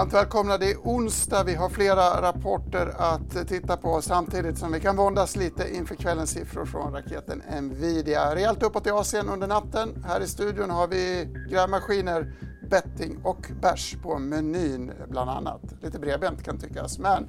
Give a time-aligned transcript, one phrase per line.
[0.00, 0.58] Varmt välkomna.
[0.58, 1.44] Det är onsdag.
[1.44, 5.94] Vi har flera rapporter att eh, titta på samtidigt som vi kan våndas lite inför
[5.94, 8.34] kvällens siffror från raketen Nvidia.
[8.34, 10.04] Rejält uppåt i Asien under natten.
[10.06, 12.32] Här i studion har vi grävmaskiner,
[12.70, 15.62] betting och bärs på menyn bland annat.
[15.82, 17.28] Lite bredbent kan tyckas, men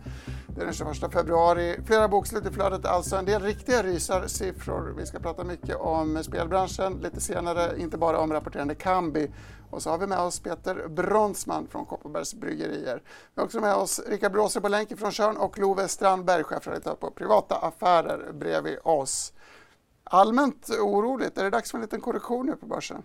[0.56, 1.80] det är den 21 februari.
[1.86, 4.94] Flera bokslut i flödet, alltså en del riktiga rysarsiffror.
[4.98, 9.32] Vi ska prata mycket om spelbranschen lite senare, inte bara om rapporterande Kambi
[9.72, 13.02] och så har vi med oss Peter Bronsman från Kopparbergs Bryggerier.
[13.36, 16.96] Vi har också med oss Rickard Bråse på länk från Tjörn och Love Strandberg, chefredaktör
[16.96, 19.34] på Privata Affärer bredvid oss.
[20.04, 23.04] Allmänt oroligt, är det dags för en liten korrektion nu på börsen?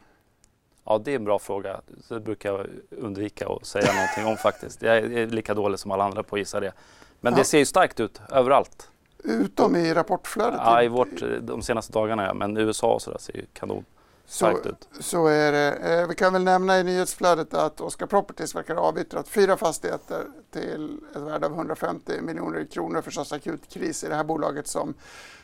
[0.84, 1.80] Ja, det är en bra fråga.
[2.08, 4.82] Det brukar jag undvika att säga någonting om faktiskt.
[4.82, 6.72] Jag är lika dålig som alla andra på att gissa det.
[7.20, 8.90] Men det ser ju starkt ut överallt.
[9.24, 10.60] Utom i rapportflödet?
[10.64, 12.34] Ja, i vårt, de senaste dagarna ja.
[12.34, 13.84] Men USA och sådär ser ju kanon
[14.28, 14.60] så,
[15.00, 15.72] så är det.
[15.72, 20.26] Eh, vi kan väl nämna i nyhetsflödet att Oscar Properties verkar ha avyttrat fyra fastigheter
[20.50, 24.66] till ett värde av 150 miljoner kronor för sorts akut kris i det här bolaget
[24.66, 24.94] som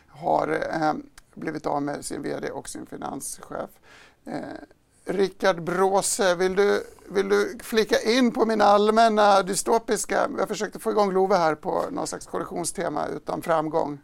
[0.08, 0.92] har eh,
[1.34, 3.70] blivit av med sin VD och sin finanschef.
[4.24, 4.38] Eh,
[5.04, 10.28] Rickard Bråse, vill du, vill du flika in på min allmänna dystopiska...
[10.38, 13.98] Jag försökte få igång Love här på någon slags korrektionstema utan framgång.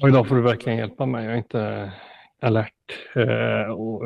[0.00, 1.24] Och idag får du verkligen hjälpa mig.
[1.24, 1.92] Jag är inte
[2.42, 2.72] alert.
[3.14, 4.02] Eh, och,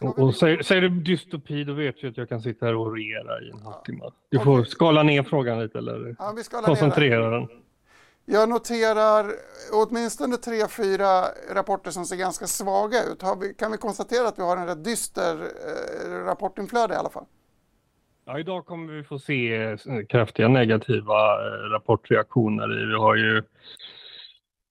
[0.00, 2.86] och, och säger, säger, du dystopi då vet du att jag kan sitta här och
[2.86, 4.04] orera i en halvtimme.
[4.28, 7.48] Du får skala ner frågan lite eller ja, koncentrera den.
[8.30, 9.32] Jag noterar
[9.72, 11.06] åtminstone tre, fyra
[11.54, 13.22] rapporter som ser ganska svaga ut.
[13.40, 17.24] Vi, kan vi konstatera att vi har en rätt dyster eh, rapportinflöde i alla fall?
[18.24, 19.76] Ja, idag kommer vi få se eh,
[20.08, 22.86] kraftiga negativa eh, rapportreaktioner.
[22.86, 23.42] Vi har ju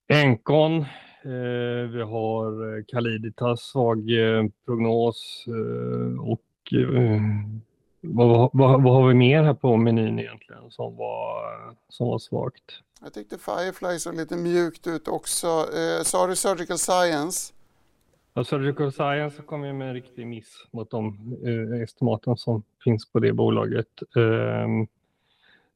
[0.08, 0.84] Encon
[1.28, 5.44] Eh, vi har eh, Caliditas svag eh, prognos
[6.20, 6.42] och
[8.00, 11.42] vad, vad, vad, har vi mer här på menyn egentligen som var,
[11.88, 12.64] som var svagt?
[13.02, 15.46] Jag tyckte Firefly såg lite mjukt ut också.
[15.46, 17.52] Eh, sa du Surgical Science?
[18.34, 21.06] Ja, Surgical Science kom ju med en riktig miss mot de
[21.44, 24.02] eh, estimaten som finns på det bolaget.
[24.16, 24.68] Eh,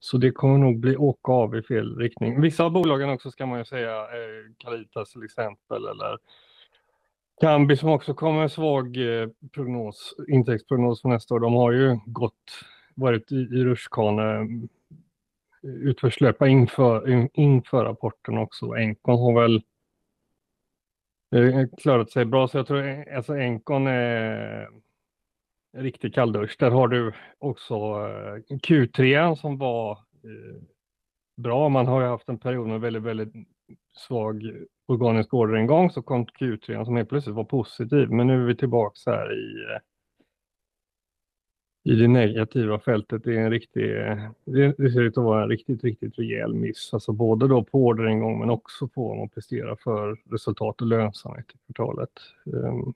[0.00, 2.40] så det kommer nog bli åka av i fel riktning.
[2.40, 6.18] Vissa av bolagen också ska man ju säga, eh, Caritas till exempel eller
[7.42, 11.40] Kambi som också kommer med svag eh, prognos, intäktsprognos för nästa år.
[11.40, 12.64] De har ju gått,
[12.94, 14.68] varit i, i rutschkana mm,
[15.62, 18.66] utförslöpa inför, inför rapporten också.
[18.74, 19.62] Encon har väl
[21.34, 24.68] eh, klarat sig bra, så jag tror eh, alltså Encon är
[25.72, 26.56] en riktig kalldusch.
[26.58, 27.74] Där har du också
[28.48, 29.98] Q3 som var
[31.36, 31.68] bra.
[31.68, 33.34] Man har ju haft en period med väldigt, väldigt
[33.92, 34.42] svag
[34.92, 38.10] organisk orderingång så kom Q3 som helt plötsligt var positiv.
[38.10, 39.80] Men nu är vi tillbaka här i, eh,
[41.84, 43.24] i det negativa fältet.
[43.24, 46.90] Det, är en riktig, eh, det ser ut att vara en riktigt, riktigt rejäl miss.
[46.92, 51.46] Alltså både då på orderingång men också på vad man presterar för resultat och lönsamhet
[51.54, 52.10] i kvartalet.
[52.46, 52.94] Ehm,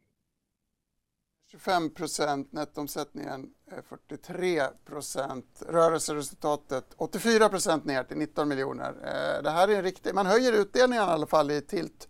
[1.50, 3.50] 25 procent, nettoomsättningen
[3.88, 8.88] 43 procent, rörelseresultatet 84 procent ner till 19 miljoner.
[8.88, 12.08] Eh, det här är en riktig, man höjer utdelningen i alla fall i Tilt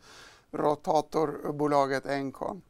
[0.50, 2.62] rotatorbolaget Encon.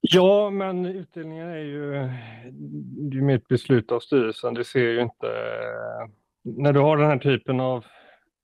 [0.00, 1.90] Ja, men utdelningen är ju
[3.10, 4.54] det är ett beslut av styrelsen.
[4.54, 5.26] Det ser ju inte...
[6.42, 7.84] När du har den här typen av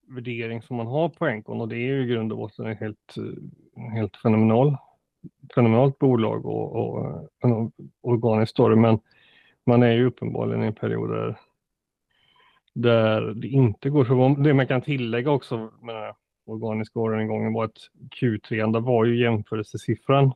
[0.09, 3.15] värdering som man har på Encon och det är ju i grund och botten helt,
[3.95, 4.77] helt fenomenal
[5.55, 8.99] fenomenalt bolag och, och en organisk story, men
[9.67, 11.39] man är ju uppenbarligen i perioder
[12.75, 14.29] där det inte går så bra.
[14.29, 16.15] Det man kan tillägga också med den
[16.47, 17.79] organiska orderingången var att
[18.21, 20.33] Q3, där var ju jämförelsesiffran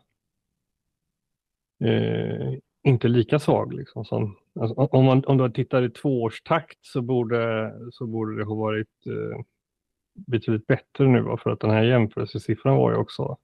[1.84, 3.72] eh, inte lika svag.
[3.72, 8.44] Liksom, som, alltså, om, man, om du tittar i tvåårstakt så borde, så borde det
[8.44, 9.44] ha varit eh,
[10.14, 13.36] betydligt bättre nu, för att den här jämförelsesiffran var ju också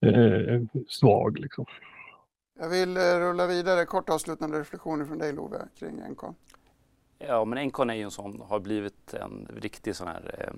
[0.00, 1.38] eh, svag.
[1.38, 1.66] Liksom.
[2.58, 3.84] Jag vill eh, rulla vidare.
[3.84, 6.34] Kort avslutande reflektioner från dig Love kring Encon.
[7.18, 10.54] Ja, men Encon är ju en sån, har blivit en riktig sån här eh,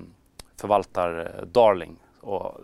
[0.57, 1.97] förvaltar-darling.
[2.21, 2.61] Och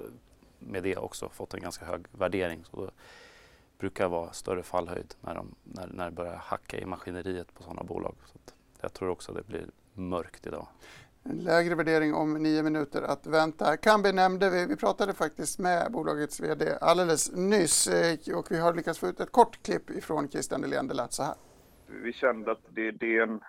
[0.59, 2.65] med det också fått en ganska hög värdering.
[2.65, 2.91] Så då
[3.79, 7.83] brukar vara större fallhöjd när, de, när, när det börjar hacka i maskineriet på sådana
[7.83, 8.15] bolag.
[8.33, 8.39] Så
[8.81, 10.67] jag tror också det blir mörkt idag.
[11.31, 13.77] En lägre värdering om nio minuter att vänta.
[13.77, 18.75] Kambi nämnde vi, vi pratade faktiskt med bolagets VD alldeles nyss eh, och vi har
[18.75, 20.89] lyckats få ut ett kort klipp ifrån Christian Nylén.
[20.89, 21.35] Det lät så här.
[22.03, 23.41] Vi kände att det, det är en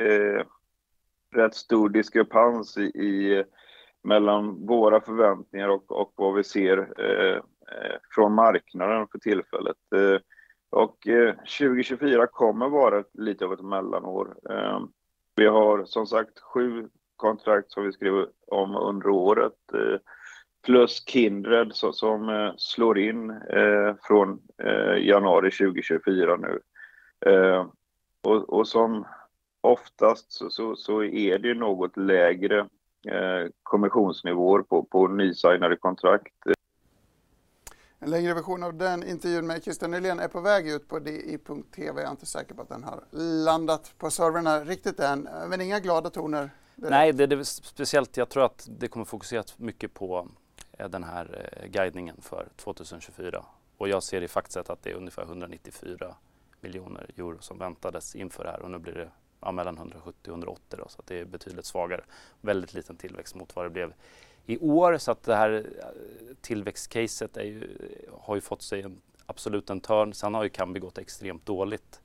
[0.00, 0.46] eh,
[1.34, 3.44] rätt stor diskrepans i, i,
[4.02, 9.76] mellan våra förväntningar och, och vad vi ser eh, eh från marknaden för tillfället.
[9.94, 10.20] Eh,
[10.70, 14.36] och eh, 2024 kommer vara lite av ett mellanår.
[15.36, 19.72] Vi har som sagt sju kontrakt som vi skrev om under året.
[19.74, 19.98] Eh,
[20.66, 24.40] plus Kindred som eh, slår in eh, från
[24.98, 26.60] januari 2024 nu.
[28.22, 29.04] Och, och som
[29.60, 32.58] oftast så, så, så, är det något lägre
[33.08, 36.34] eh, kommissionsnivåer på, på nysignade kontrakt.
[38.04, 42.00] En längre version av den intervjun med Christian Nylén är på väg ut på di.tv.
[42.00, 43.04] Jag är inte säker på att den har
[43.44, 45.28] landat på servrarna riktigt än.
[45.48, 46.50] Men inga glada toner?
[46.74, 46.90] Direkt.
[46.90, 48.16] Nej, det, det är speciellt.
[48.16, 50.28] Jag tror att det kommer fokuseras mycket på
[50.72, 53.44] eh, den här eh, guidningen för 2024.
[53.76, 56.14] Och jag ser i faktiskt att det är ungefär 194
[56.60, 59.08] miljoner euro som väntades inför det här och nu blir det
[59.40, 62.04] ja, mellan 170 och 180 då, så att det är betydligt svagare.
[62.40, 63.92] Väldigt liten tillväxt mot vad det blev
[64.46, 67.68] i år så att det här eh, tillväxtcaset ju,
[68.20, 70.14] har ju fått sig en, absolut en törn.
[70.14, 72.00] Sen har ju Kambi gått extremt dåligt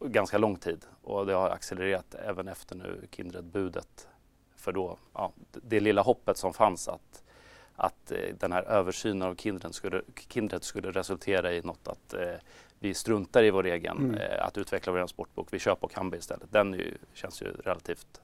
[0.00, 4.08] ganska lång tid och det har accelererat även efter nu Kindred-budet.
[4.56, 7.22] För då, ja, det lilla hoppet som fanns att,
[7.76, 12.34] att eh, den här översynen av Kindred skulle, Kindred skulle resultera i något att eh,
[12.78, 14.14] vi struntar i vår egen, mm.
[14.14, 16.52] eh, att utveckla vår sportbok, vi kör på Kambi istället.
[16.52, 18.20] Den ju, känns ju relativt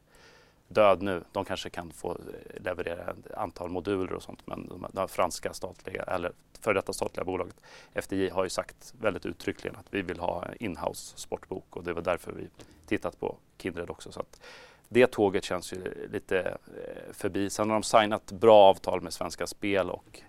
[0.69, 1.23] död nu.
[1.33, 2.21] De kanske kan få
[2.57, 7.25] leverera ett antal moduler och sånt men de, de franska statliga, eller för detta statliga
[7.25, 7.61] bolaget
[7.95, 12.03] FDJ har ju sagt väldigt uttryckligen att vi vill ha inhouse sportbok och det var
[12.03, 12.49] därför vi
[12.87, 14.13] tittat på Kindred också.
[14.13, 14.41] Så att
[14.89, 17.51] det tåget känns ju lite eh, förbi.
[17.51, 20.21] Sen har de signat bra avtal med Svenska Spel och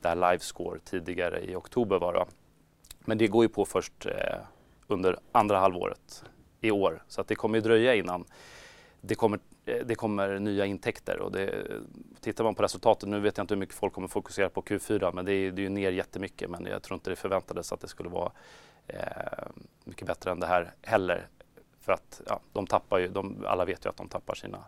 [0.00, 2.24] det här Livescore tidigare i oktober var det.
[3.00, 4.38] Men det går ju på först eh,
[4.86, 6.24] under andra halvåret
[6.60, 8.24] i år så att det kommer ju dröja innan
[9.00, 11.66] det kommer Eh, det kommer nya intäkter och det,
[12.20, 15.12] tittar man på resultatet, nu vet jag inte hur mycket folk kommer fokusera på Q4
[15.14, 17.80] men det är, det är ju ner jättemycket men jag tror inte det förväntades att
[17.80, 18.32] det skulle vara
[18.86, 18.98] eh,
[19.84, 21.28] mycket bättre än det här heller.
[21.80, 24.64] För att ja, de tappar ju, de, alla vet ju att de tappar sina,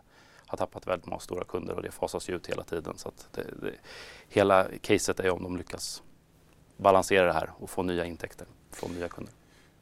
[0.47, 2.97] har tappat väldigt många stora kunder och det fasas ju ut hela tiden.
[2.97, 3.73] Så att det, det,
[4.27, 6.03] hela caset är om de lyckas
[6.77, 9.33] balansera det här och få nya intäkter från nya kunder.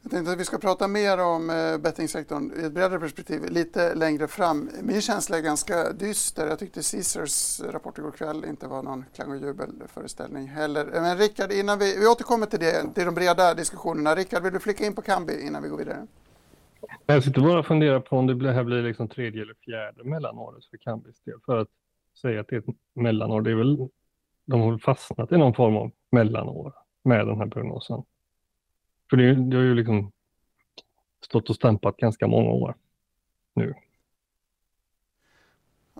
[0.03, 3.95] Jag tänkte att vi ska prata mer om eh, bettingsektorn i ett bredare perspektiv lite
[3.95, 4.69] längre fram.
[4.81, 6.47] Min känsla är ganska dyster.
[6.47, 10.85] Jag tyckte Caesars rapport igår kväll inte var någon klang och jubelföreställning heller.
[10.85, 14.15] Men Rickard, innan vi, vi återkommer till det, till de breda diskussionerna.
[14.15, 16.07] Rickard, vill du flicka in på Kambi innan vi går vidare?
[17.06, 20.65] Jag sitter bara och funderar på om det här blir liksom tredje eller fjärde mellanåret
[20.65, 21.39] för Kambis del.
[21.45, 21.67] För att
[22.21, 23.89] säga att det är ett mellanår, det är väl,
[24.45, 26.73] de har fastnat i någon form av mellanår
[27.03, 28.03] med den här prognosen.
[29.09, 30.11] För det, det har ju liksom
[31.25, 32.75] stått och stämpat ganska många år
[33.55, 33.73] nu.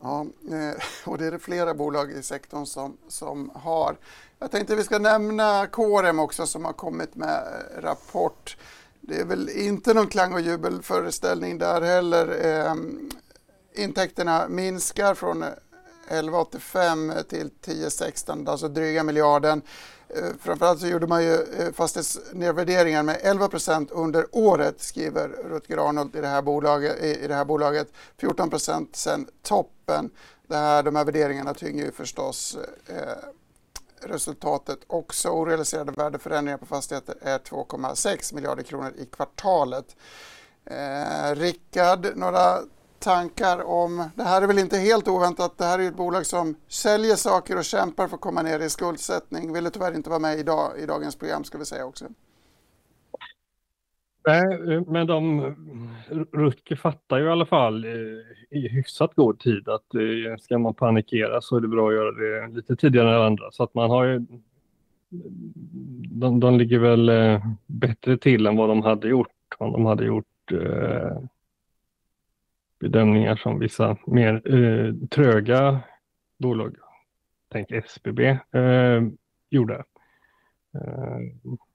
[0.02, 3.98] Ja, eh, och det är det flera bolag i sektorn som, som har.
[4.40, 8.58] Jag tänkte vi ska nämna Corem också som har kommit med eh, rapport.
[9.02, 12.46] Det är väl inte någon klang och jubelföreställning där heller.
[12.46, 12.76] Eh,
[13.84, 15.50] intäkterna minskar från eh,
[16.10, 19.62] 11,85 till 10,16, alltså dryga miljarden.
[20.16, 25.90] Eh, framförallt så gjorde man ju eh, fastighetsnedvärderingar med 11 procent under året, skriver Rutger
[25.90, 27.04] Arnold i det här bolaget.
[27.04, 27.88] I det här bolaget.
[28.18, 30.10] 14 procent sen toppen.
[30.48, 33.30] Det här, de här värderingarna tynger ju förstås eh,
[34.02, 35.30] resultatet också.
[35.30, 39.96] Orealiserade värdeförändringar på fastigheter är 2,6 miljarder kronor i kvartalet.
[40.66, 42.60] Eh, Rickard, några
[43.04, 46.56] tankar om, det här är väl inte helt oväntat, det här är ett bolag som
[46.68, 49.54] säljer saker och kämpar för att komma ner i skuldsättning.
[49.54, 52.06] Ville tyvärr inte vara med idag, i dagens program ska vi säga också.
[54.28, 54.44] Nej,
[54.88, 55.56] men de,
[56.32, 60.74] Rutger fattar ju i alla fall eh, i hyfsat god tid att eh, ska man
[60.74, 63.52] panikera så är det bra att göra det lite tidigare än andra.
[63.52, 64.26] Så att man har ju,
[66.12, 70.06] de, de ligger väl eh, bättre till än vad de hade gjort om de hade
[70.06, 71.18] gjort eh,
[72.84, 75.80] bedömningar som vissa mer eh, tröga
[76.38, 76.76] bolag,
[77.52, 78.20] tänk SBB,
[78.52, 79.02] eh,
[79.50, 79.84] gjorde.
[80.74, 81.18] Eh,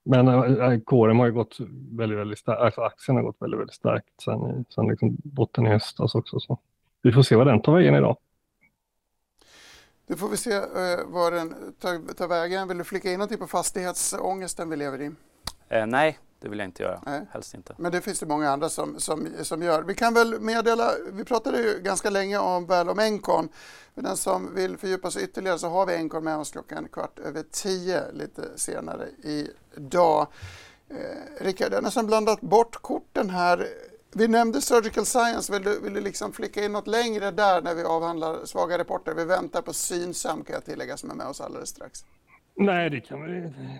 [0.02, 1.56] men eh, kåren har ju gått
[1.92, 5.70] väldigt, väldigt starkt, alltså aktien har gått väldigt, väldigt starkt sen, sen liksom botten i
[5.70, 6.40] höstas också.
[6.40, 6.58] Så
[7.02, 8.16] vi får se vad den tar vägen idag.
[10.06, 12.68] Nu får vi se eh, var den tar, tar vägen.
[12.68, 15.10] Vill du flika in någonting på fastighetsångesten vi lever i?
[15.68, 17.02] Eh, nej, det vill jag inte göra.
[17.06, 17.26] Nej.
[17.30, 17.74] Helst inte.
[17.78, 19.82] Men det finns det många andra som, som, som gör.
[19.82, 23.48] Vi kan väl meddela, vi pratade ju ganska länge om, väl om Encon.
[23.94, 27.18] För den som vill fördjupa sig ytterligare så har vi Encon med oss klockan kvart
[27.18, 30.26] över tio lite senare idag.
[30.88, 33.68] Eh, Rickard, jag har nästan blandat bort korten här.
[34.12, 37.74] Vi nämnde Surgical Science, vill du, vill du liksom flicka in något längre där när
[37.74, 39.14] vi avhandlar svaga rapporter?
[39.14, 42.04] Vi väntar på Synsam kan jag tillägga som är med oss alldeles strax.
[42.60, 43.18] Nej, det kan,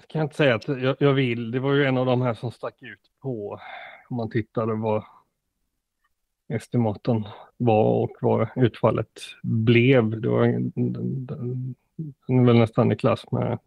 [0.08, 1.50] kan jag inte säga att jag, jag, vill.
[1.50, 3.60] Det var ju en av de här som stack ut på
[4.08, 5.04] om man tittade vad
[6.48, 7.24] estimaten
[7.56, 10.20] var och vad utfallet blev.
[10.20, 10.46] Det var
[12.46, 13.58] väl nästan i klass med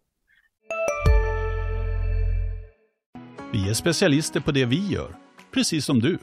[3.53, 5.15] Vi är specialister på det vi gör,
[5.53, 6.17] precis som du.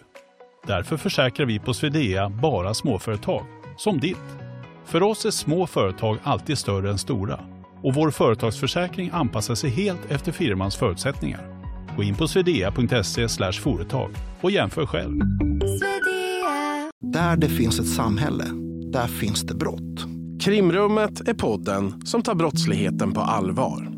[0.66, 3.45] Därför försäkrar vi på Swedea bara småföretag,
[3.76, 4.38] som ditt.
[4.85, 10.11] För oss är små företag alltid större än stora och vår företagsförsäkring anpassar sig helt
[10.11, 11.40] efter firmans förutsättningar.
[11.97, 15.20] Gå in på swedea.se företag och jämför själv.
[17.00, 18.44] Där det finns ett samhälle,
[18.92, 20.06] där finns det brott.
[20.40, 23.98] Krimrummet är podden som tar brottsligheten på allvar.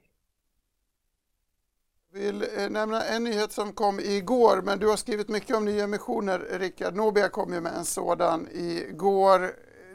[2.13, 6.39] vill eh, nämna en nyhet som kom igår, men du har skrivit mycket om nyemissioner,
[6.59, 6.95] Rickard.
[6.95, 9.41] Nobia kom ju med en sådan igår.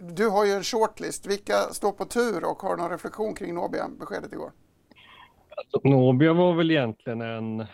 [0.01, 1.27] Du har ju en shortlist.
[1.27, 4.53] Vilka står på tur och har någon reflektion kring Nobia, beskedet igår?
[5.57, 7.67] Alltså, Nobia var väl egentligen en, eh,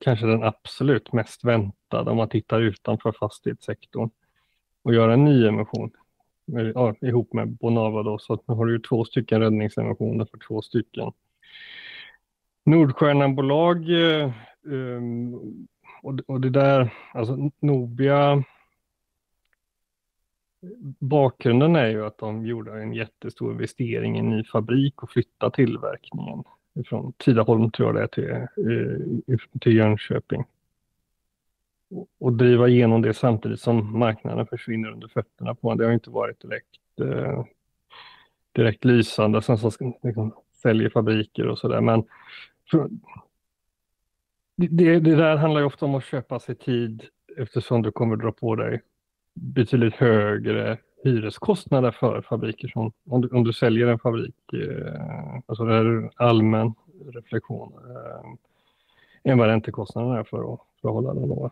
[0.00, 4.10] kanske den absolut mest väntade om man tittar utanför fastighetssektorn
[4.82, 5.90] och göra en nyemission
[6.58, 10.38] eh, ja, ihop med Bonava då, så nu har du ju två stycken räddningsemissioner för
[10.38, 11.12] två stycken
[12.68, 14.32] Nordstjärnan-bolag eh,
[14.72, 15.34] ehm,
[16.26, 18.44] och, det där, alltså Nobia
[20.98, 25.56] Bakgrunden är ju att de gjorde en jättestor investering i en ny fabrik och flyttade
[25.56, 26.44] tillverkningen
[26.86, 28.30] från Tidaholm tror jag det är till,
[29.32, 30.44] eh, till Jönköping.
[32.20, 35.78] Och driva igenom det samtidigt som marknaden försvinner under fötterna på en.
[35.78, 37.44] Det har inte varit direkt, eh,
[38.52, 39.42] direkt lysande.
[39.42, 39.70] Sen så
[40.02, 41.80] liksom, säljer fabriker och sådär.
[41.80, 42.04] Men
[44.56, 47.02] det, det där handlar ju ofta om att köpa sig tid
[47.36, 48.82] eftersom du kommer dra på dig
[49.34, 52.68] betydligt högre hyreskostnader för fabriker.
[52.68, 56.74] Som, om, du, om du säljer en fabrik, eh, alltså det är allmän
[57.14, 61.50] reflektion, eh, än vad räntekostnaden är för att, för att hålla den Då.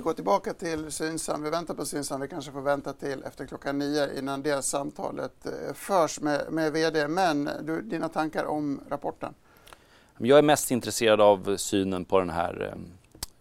[0.00, 1.42] Vi går tillbaka till Synsam.
[1.42, 2.20] Vi väntar på Synsam.
[2.20, 6.72] Vi kanske får vänta till efter klockan nio innan det samtalet eh, förs med, med
[6.72, 7.08] VD.
[7.08, 9.34] Men du, dina tankar om rapporten?
[10.18, 12.74] Jag är mest intresserad av synen på den här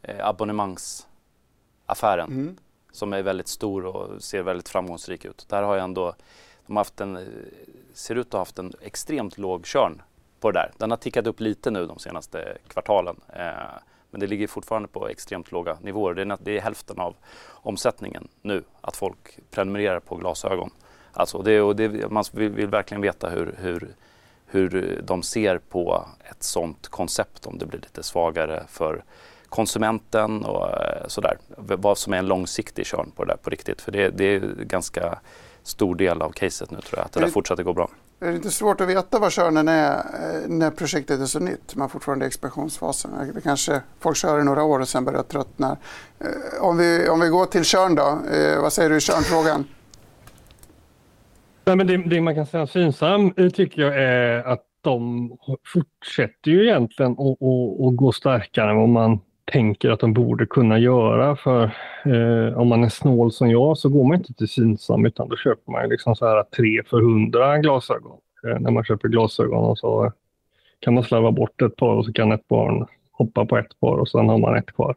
[0.02, 2.58] eh, abonnemangsaffären mm.
[2.92, 5.46] som är väldigt stor och ser väldigt framgångsrik ut.
[5.50, 6.16] Där har jag ändå,
[6.66, 7.28] de har haft en,
[7.94, 10.02] ser ut att ha haft en extremt låg körn
[10.40, 10.72] på det där.
[10.78, 13.16] Den har tickat upp lite nu de senaste kvartalen.
[13.28, 13.80] Eh,
[14.12, 16.14] men det ligger fortfarande på extremt låga nivåer.
[16.14, 17.16] Det är, det är hälften av
[17.50, 20.70] omsättningen nu, att folk prenumererar på glasögon.
[21.14, 23.96] Alltså det, det, man vill, vill, verkligen veta hur, hur,
[24.46, 29.04] hur de ser på ett sånt koncept om det blir lite svagare för
[29.50, 31.38] konsumenten och eh, sådär.
[31.58, 33.82] Vad som är en långsiktig körn på det där på riktigt.
[33.82, 35.20] För det, det är ganska
[35.64, 37.90] stor del av caset nu tror jag, att det där fortsätter gå bra.
[38.20, 41.76] Det är inte svårt att veta vad körnen är eh, när projektet är så nytt.
[41.76, 43.12] Man är fortfarande i expansionsfasen.
[43.34, 45.78] Det kanske folk kör i några år och sen börjar tröttna.
[46.20, 48.20] Eh, om vi, om vi går till körn då.
[48.34, 49.66] Eh, vad säger du i körnfrågan?
[51.66, 55.30] Nej, men det, det, man kan säga Synsam tycker jag är att de
[55.74, 59.20] fortsätter ju egentligen att gå starkare än vad man
[59.52, 61.36] tänker att de borde kunna göra.
[61.36, 61.64] För
[62.06, 65.36] eh, om man är snål som jag så går man inte till Synsam utan då
[65.36, 68.18] köper man liksom så här tre för hundra glasögon.
[68.44, 70.12] Eh, när man köper glasögon och så
[70.80, 73.98] kan man slarva bort ett par och så kan ett barn hoppa på ett par
[73.98, 74.96] och sen har man ett kvar.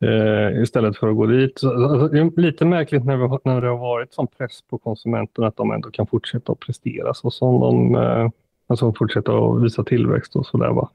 [0.00, 1.58] Eh, istället för att gå dit.
[1.58, 4.78] Så, alltså, det är lite märkligt när, vi, när det har varit sån press på
[4.78, 8.28] konsumenterna att de ändå kan fortsätta att prestera så som de eh,
[8.66, 10.86] alltså fortsätta att visa tillväxt och sådär.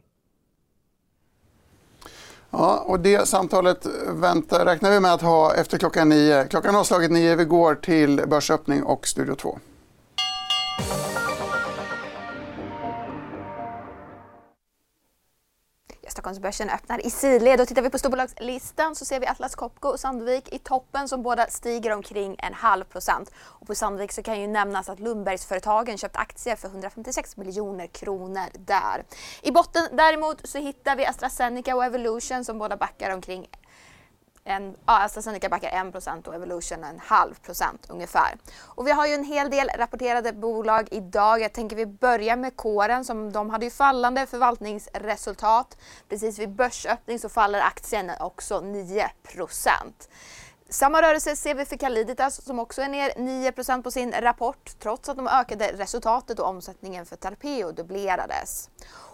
[2.52, 6.48] Ja, och det samtalet väntar, räknar vi med att ha efter klockan nio.
[6.50, 7.36] Klockan har slagit nio.
[7.36, 9.60] Vi går till börsöppning och Studio 2.
[16.20, 20.00] Stockholmsbörsen öppnar i sidled och tittar vi på storbolagslistan så ser vi Atlas Copco och
[20.00, 23.32] Sandvik i toppen som båda stiger omkring en halv procent.
[23.38, 28.46] Och på Sandvik så kan ju nämnas att Lundbergsföretagen köpt aktier för 156 miljoner kronor
[28.54, 29.04] där.
[29.42, 33.48] I botten däremot så hittar vi AstraZeneca och Evolution som båda backar omkring
[34.44, 38.38] en, ja, AstraZeneca backar 1% och Evolution en halv procent ungefär.
[38.60, 41.42] Och vi har ju en hel del rapporterade bolag idag.
[41.42, 45.78] Jag tänker vi börjar med kåren som de hade ju fallande förvaltningsresultat.
[46.10, 49.10] Precis vid börsöppning så faller aktien också 9
[50.70, 55.10] samma rörelse ser vi för Caliditas som också är ner 9% på sin rapport trots
[55.10, 58.70] att de ökade resultatet och omsättningen för Tarpeo dubblerades.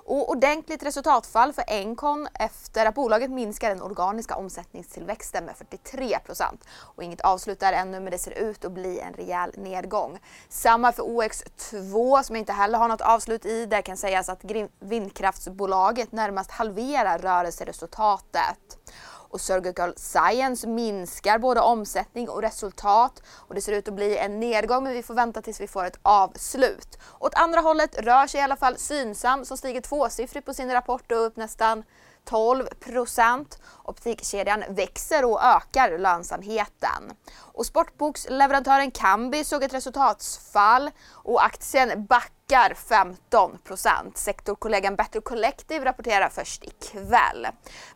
[0.08, 6.66] Och ordentligt resultatfall för Encon efter att bolaget minskar den organiska omsättningstillväxten med 43 procent.
[6.96, 10.20] Och inget avslut där ännu men det ser ut att bli en rejäl nedgång.
[10.50, 13.66] Samma för OX2 som inte heller har något avslut i.
[13.66, 14.42] Där kan sägas att
[14.80, 18.85] vindkraftsbolaget närmast halverar rörelseresultatet
[19.29, 24.39] och Surgical Science minskar både omsättning och resultat och det ser ut att bli en
[24.39, 26.98] nedgång men vi får vänta tills vi får ett avslut.
[27.20, 31.12] Åt andra hållet rör sig i alla fall Synsam som stiger tvåsiffrigt på sin rapport
[31.12, 31.84] och upp nästan
[32.25, 33.60] 12 procent.
[33.84, 37.13] Optikkedjan växer och ökar lönsamheten.
[37.38, 44.18] Och sportboksleverantören Kambi såg ett resultatsfall och aktien backar 15 procent.
[44.18, 47.48] Sektorkollegan Better Collective rapporterar först ikväll.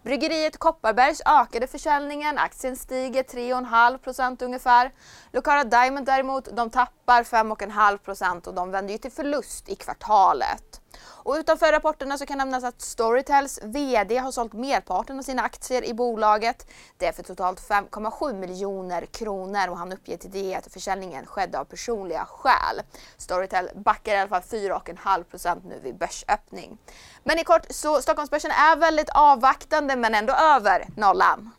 [0.04, 2.38] Bryggeriet Kopparbergs ökade försäljningen.
[2.38, 4.92] Aktien stiger 3,5 procent ungefär.
[5.32, 10.82] Lucara Diamond däremot, de tappar 5,5 procent och de vänder ju till förlust i kvartalet.
[11.30, 15.84] Och utanför rapporterna så kan nämnas att Storytels VD har sålt merparten av sina aktier
[15.86, 16.68] i bolaget.
[16.98, 21.60] Det är för totalt 5,7 miljoner kronor och han uppger till det att försäljningen skedde
[21.60, 22.82] av personliga skäl.
[23.18, 26.78] Storytel backar i alla fall 4,5% nu vid börsöppning.
[27.24, 31.52] Men i kort så Stockholmsbörsen är väldigt avvaktande men ändå över nollan.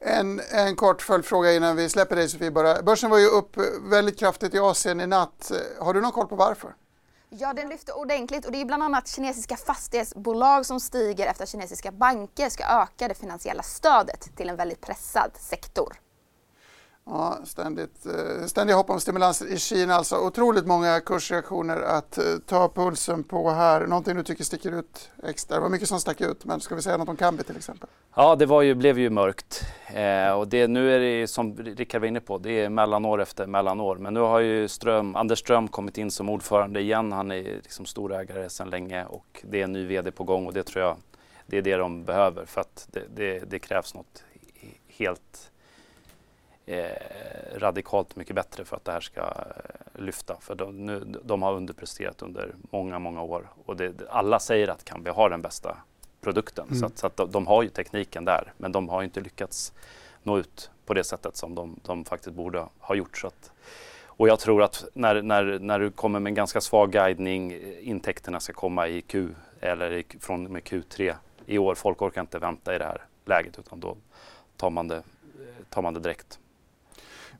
[0.00, 2.82] En, en kort följdfråga innan vi släpper dig Sofie bara.
[2.82, 3.56] Börsen var ju upp
[3.90, 5.52] väldigt kraftigt i Asien i natt.
[5.80, 6.74] Har du någon koll på varför?
[7.28, 11.48] Ja, den lyfter ordentligt och det är bland annat kinesiska fastighetsbolag som stiger efter att
[11.48, 15.96] kinesiska banker ska öka det finansiella stödet till en väldigt pressad sektor.
[17.08, 20.16] Ja, ständigt, eh, ständiga hopp om stimulans i Kina alltså.
[20.16, 23.86] Otroligt många kursreaktioner att eh, ta pulsen på här.
[23.86, 25.56] Någonting du tycker sticker ut extra?
[25.56, 27.88] Det var mycket som stack ut, men ska vi säga något om Kambi till exempel?
[28.14, 29.62] Ja, det var ju, blev ju mörkt.
[29.86, 33.46] Eh, och det, nu är det som Rickard var inne på, det är mellanår efter
[33.46, 33.96] mellanår.
[33.96, 37.12] Men nu har ju Ström, Anders Ström kommit in som ordförande igen.
[37.12, 40.52] Han är liksom storägare sedan länge och det är en ny VD på gång och
[40.52, 40.96] det tror jag
[41.46, 44.24] det är det de behöver för att det, det, det krävs något
[44.88, 45.50] helt
[47.54, 50.36] radikalt mycket bättre för att det här ska eh, lyfta.
[50.40, 54.84] För de, nu, de har underpresterat under många, många år och det, alla säger att
[54.84, 55.76] Kambi har den bästa
[56.20, 56.66] produkten.
[56.66, 56.78] Mm.
[56.78, 59.72] Så, att, så att de, de, har ju tekniken där men de har inte lyckats
[60.22, 63.18] nå ut på det sättet som de, de faktiskt borde ha gjort.
[63.18, 63.52] Så att,
[64.06, 68.40] och jag tror att när, när, när du kommer med en ganska svag guidning, intäkterna
[68.40, 69.28] ska komma i Q
[69.60, 71.14] eller i, från med Q3
[71.46, 71.74] i år.
[71.74, 73.96] Folk orkar inte vänta i det här läget utan då
[74.56, 75.02] tar man det,
[75.70, 76.38] tar man det direkt.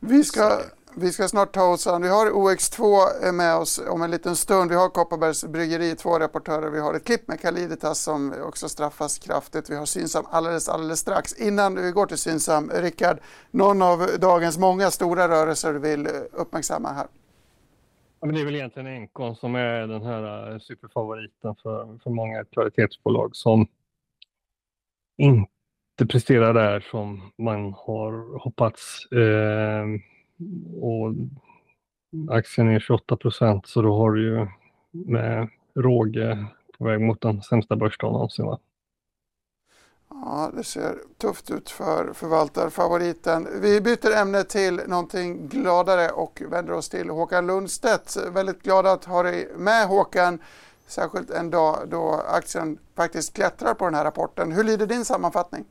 [0.01, 0.61] Vi ska,
[0.97, 2.03] vi ska snart ta oss an.
[2.03, 4.71] Vi har OX2 med oss om en liten stund.
[4.71, 6.71] Vi har Kopparbergs bryggeri, två rapportörer.
[6.71, 9.71] Vi har ett klipp med Caliditas som också straffas kraftigt.
[9.71, 11.41] Vi har Synsam alldeles, alldeles strax.
[11.41, 13.19] Innan vi går till Synsam, Rickard,
[13.51, 17.07] någon av dagens många stora rörelser du vill uppmärksamma här?
[18.21, 22.11] Ja, men det är väl egentligen Encon som är den här eh, superfavoriten för, för
[22.11, 23.67] många kvalitetsbolag som
[25.19, 25.56] inte
[26.01, 29.07] inte presterar där som man har hoppats.
[29.13, 29.85] Eh,
[30.83, 31.15] och
[32.37, 34.47] aktien är 28 procent så då har du ju
[34.91, 36.47] med råge
[36.79, 38.47] på väg mot den sämsta börsdagen någonsin.
[38.47, 38.59] Va?
[40.11, 43.49] Ja, det ser tufft ut för förvaltarfavoriten.
[43.61, 48.17] Vi byter ämne till någonting gladare och vänder oss till Håkan Lundstedt.
[48.33, 50.39] Väldigt glad att ha dig med Håkan,
[50.87, 54.53] särskilt en dag då aktien faktiskt klättrar på den här rapporten.
[54.53, 55.65] Hur lyder din sammanfattning?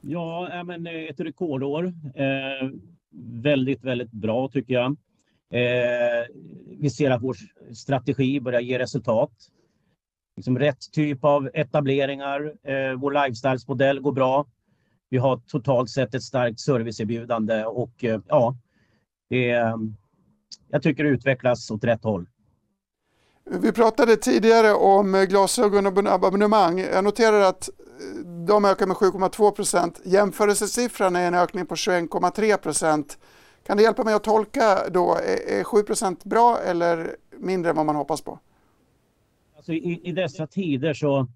[0.00, 1.84] Ja, men eh, ett rekordår.
[2.14, 2.70] Eh,
[3.42, 4.96] väldigt, väldigt bra tycker jag.
[5.50, 6.26] Eh,
[6.78, 7.36] vi ser att vår
[7.74, 9.32] strategi börjar ge resultat.
[10.36, 12.54] Liksom rätt typ av etableringar.
[12.62, 14.46] Eh, vår lifestylesmodell går bra.
[15.10, 18.56] Vi har totalt sett ett starkt serviceerbjudande och eh, ja,
[19.30, 19.76] det, eh,
[20.70, 22.26] jag tycker det utvecklas åt rätt håll.
[23.50, 26.80] Vi pratade tidigare om eh, glasögonabonnemang.
[26.80, 27.74] Jag noterar att eh,
[28.46, 30.00] de ökar med 7,2 procent.
[30.04, 33.18] Jämförelsesiffran är en ökning på 21,3 procent.
[33.66, 35.18] Kan du hjälpa mig att tolka då?
[35.46, 38.38] Är 7 procent bra eller mindre än vad man hoppas på?
[39.56, 41.26] Alltså i, I dessa tider så,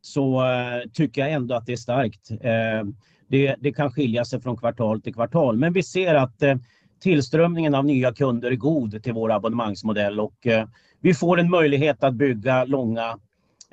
[0.00, 2.30] så uh, tycker jag ändå att det är starkt.
[2.30, 2.92] Uh,
[3.28, 6.54] det, det, kan skilja sig från kvartal till kvartal, men vi ser att uh,
[7.00, 10.46] tillströmningen av nya kunder är god till vår abonnemangsmodell och
[11.00, 13.18] vi får en möjlighet att bygga långa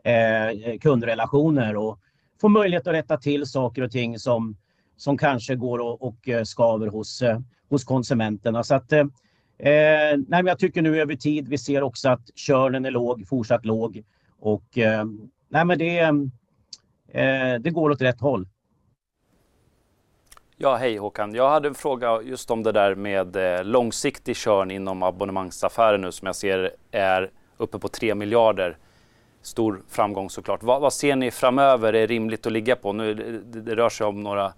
[0.03, 1.99] eh, kundrelationer och
[2.41, 4.57] få möjlighet att rätta till saker och ting som,
[4.97, 8.63] som kanske går och, och eh, skaver hos, eh, hos konsumenterna.
[8.63, 8.93] Så att,
[9.63, 13.27] Eh, nej, men jag tycker nu över tid, vi ser också att körnen är låg,
[13.27, 14.03] fortsatt låg.
[14.39, 15.05] Och eh,
[15.49, 18.47] nej, men det, eh, det går åt rätt håll.
[20.57, 21.35] Ja, hej Håkan.
[21.35, 26.11] Jag hade en fråga just om det där med eh, långsiktig körn inom abonnemangsaffärer nu
[26.11, 28.77] som jag ser är uppe på 3 miljarder.
[29.41, 30.63] Stor framgång såklart.
[30.63, 32.93] Vad, vad ser ni framöver är rimligt att ligga på?
[32.93, 34.53] Nu, det, det rör sig om några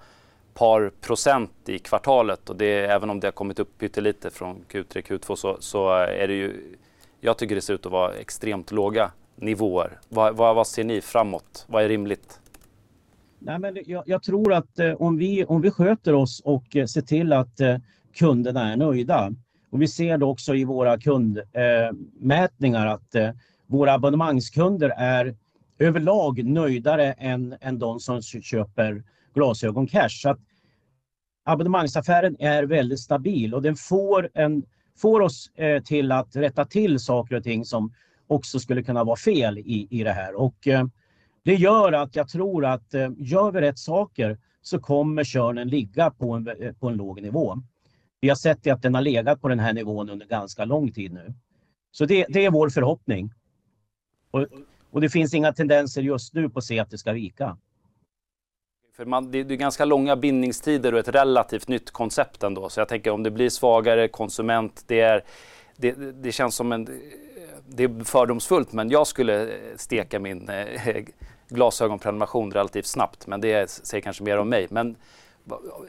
[0.54, 5.02] par procent i kvartalet och det, även om det har kommit upp pyttelite från Q3,
[5.02, 6.76] Q2 så, så eh, är det ju,
[7.20, 10.00] jag tycker det ser ut att vara extremt låga nivåer.
[10.10, 11.66] Vad, vad, vad ser ni framåt?
[11.68, 12.40] Vad är rimligt?
[13.46, 16.86] Nej, men jag, jag tror att eh, om, vi, om vi sköter oss och eh,
[16.86, 17.78] ser till att eh,
[18.16, 19.32] kunderna är nöjda
[19.70, 23.30] och vi ser det också i våra kundmätningar eh, att eh,
[23.68, 25.36] våra abonnemangskunder är
[25.80, 29.04] överlag nöjdare än, än de som köper
[29.34, 30.10] glasögon cash.
[30.10, 30.40] Så att
[31.46, 34.64] abonnemangsaffären är väldigt stabil och den får, en,
[34.98, 37.94] får oss eh, till att rätta till saker och ting som
[38.28, 40.36] också skulle kunna vara fel i, i det här.
[40.36, 40.86] Och, eh,
[41.46, 46.12] det gör att jag tror att eh, gör vi rätt saker så kommer körnen ligga
[46.12, 47.58] på en, eh, på en låg nivå.
[48.22, 51.14] Vi har sett att den har legat på den här nivån under ganska lång tid
[51.14, 51.34] nu.
[51.92, 53.34] Så det, det är vår förhoppning.
[54.32, 54.48] Och,
[54.92, 57.58] och det finns inga tendenser just nu på att se att det ska vika.
[58.96, 62.70] För man, det, är ganska långa bindningstider och ett relativt nytt koncept ändå.
[62.70, 65.24] Så jag tänker om det blir svagare konsument, det, är,
[65.78, 65.92] det,
[66.24, 66.86] det känns som en...
[67.68, 71.04] Det är fördomsfullt men jag skulle steka min eh,
[71.50, 73.28] glasögonprenumeration relativt snabbt.
[73.28, 74.68] Men det säger kanske mer om mig.
[74.70, 74.96] Men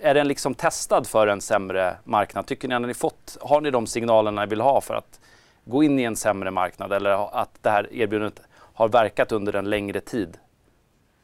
[0.01, 2.47] är den liksom testad för en sämre marknad?
[2.47, 5.21] Tycker ni att ni fått, har ni de signalerna ni vill ha för att
[5.65, 9.71] gå in i en sämre marknad eller att det här erbjudandet har verkat under en
[9.71, 10.37] längre tid?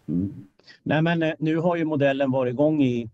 [0.08, 0.46] Mm.
[0.82, 3.10] Nej, men eh, nu har ju modellen varit igång i,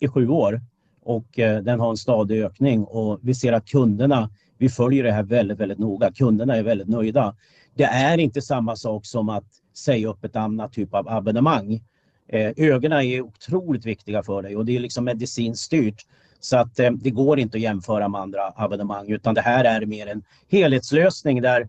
[0.00, 0.60] i sju år
[1.04, 5.12] och eh, den har en stadig ökning och vi ser att kunderna, vi följer det
[5.12, 6.12] här väldigt, väldigt noga.
[6.12, 7.36] Kunderna är väldigt nöjda.
[7.74, 11.82] Det är inte samma sak som att säga upp ett annat typ av abonnemang.
[12.28, 16.06] Eh, ögonen är otroligt viktiga för dig och det är liksom medicinskt styrt.
[16.40, 19.86] Så att eh, det går inte att jämföra med andra abonnemang utan det här är
[19.86, 21.68] mer en helhetslösning där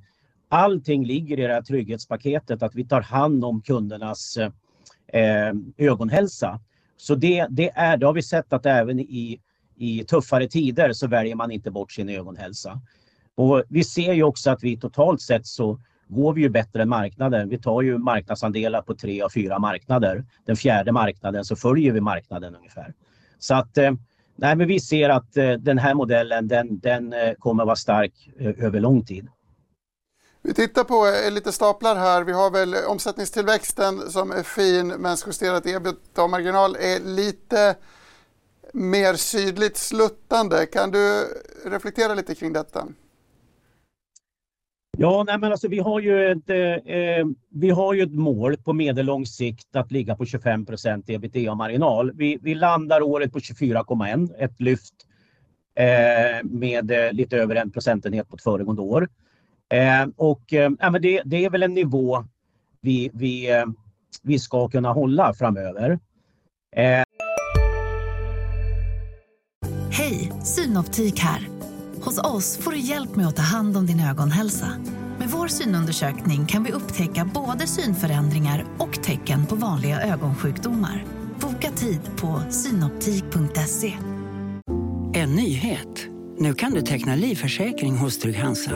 [0.49, 2.63] allting ligger i det här trygghetspaketet.
[2.63, 4.51] Att vi tar hand om kundernas eh,
[5.21, 6.59] eh, ögonhälsa.
[6.97, 9.39] Så det, det, är, det har vi sett att även i,
[9.75, 12.81] i tuffare tider så väljer man inte bort sin ögonhälsa.
[13.35, 15.79] Och vi ser ju också att vi totalt sett så
[16.13, 17.49] går vi ju bättre än marknaden.
[17.49, 20.26] Vi tar ju marknadsandelar på tre av fyra marknader.
[20.45, 22.93] Den fjärde marknaden så följer vi marknaden ungefär.
[23.39, 23.91] Så att eh,
[24.36, 28.30] nej, men vi ser att eh, den här modellen den, den eh, kommer vara stark
[28.39, 29.28] över lång tid.
[30.41, 32.23] Vi tittar på lite staplar här.
[32.23, 37.76] Vi har väl omsättningstillväxten som är fin men justerat ebitda-marginal är lite
[38.73, 40.65] mer sydligt sluttande.
[40.65, 41.26] Kan du
[41.65, 42.88] reflektera lite kring detta?
[44.97, 48.58] Ja, nej men alltså, vi, har ju ett, eh, eh, vi har ju ett mål
[48.58, 52.12] på medellång sikt att ligga på 25 procent ebitda-marginal.
[52.15, 54.93] Vi, vi landar året på 24,1, ett lyft
[55.75, 59.10] eh, med eh, lite över en procentenhet mot föregående år.
[59.69, 62.25] Eh, och eh, ja, men det, det, är väl en nivå
[62.82, 63.65] vi, vi, eh,
[64.23, 65.99] vi ska kunna hålla framöver.
[66.75, 67.03] Eh.
[69.91, 71.52] Hej, Synoptik här.
[72.05, 74.67] Hos oss får du hjälp med att ta hand om din ögonhälsa.
[75.19, 81.05] Med vår synundersökning kan vi upptäcka både synförändringar och tecken på vanliga ögonsjukdomar.
[81.39, 83.93] Boka tid på synoptik.se.
[85.13, 86.07] En nyhet.
[86.37, 88.75] Nu kan du teckna livförsäkring hos Trygg-Hansa.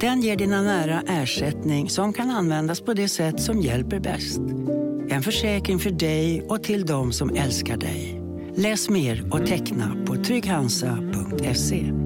[0.00, 4.40] Den ger dina nära ersättning som kan användas på det sätt som hjälper bäst.
[5.08, 8.22] En försäkring för dig och till de som älskar dig.
[8.56, 12.05] Läs mer och teckna på trygghansa.se.